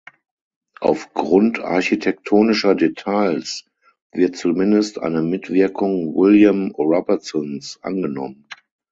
[0.79, 3.65] Auf Grund architektonischer Details
[4.11, 8.47] wird zumindest eine Mitwirkung William Robertsons angenommen.